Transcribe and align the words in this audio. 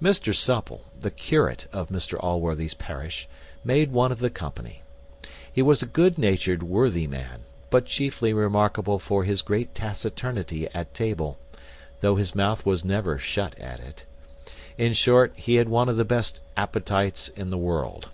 Mr 0.00 0.32
Supple, 0.32 0.82
the 1.00 1.10
curate 1.10 1.66
of 1.72 1.88
Mr 1.88 2.16
Allworthy's 2.22 2.74
parish, 2.74 3.28
made 3.64 3.90
one 3.90 4.12
of 4.12 4.20
the 4.20 4.30
company. 4.30 4.82
He 5.52 5.62
was 5.62 5.82
a 5.82 5.86
good 5.86 6.16
natured 6.16 6.62
worthy 6.62 7.08
man; 7.08 7.40
but 7.70 7.86
chiefly 7.86 8.32
remarkable 8.32 9.00
for 9.00 9.24
his 9.24 9.42
great 9.42 9.74
taciturnity 9.74 10.68
at 10.68 10.94
table, 10.94 11.38
though 12.02 12.14
his 12.14 12.36
mouth 12.36 12.64
was 12.64 12.84
never 12.84 13.18
shut 13.18 13.58
at 13.58 13.80
it. 13.80 14.04
In 14.78 14.92
short, 14.92 15.32
he 15.34 15.56
had 15.56 15.68
one 15.68 15.88
of 15.88 15.96
the 15.96 16.04
best 16.04 16.40
appetites 16.56 17.28
in 17.30 17.50
the 17.50 17.58
world. 17.58 18.10